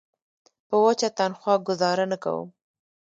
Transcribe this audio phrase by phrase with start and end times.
[0.67, 2.49] په وچه تنخوا ګوزاره نه کوم.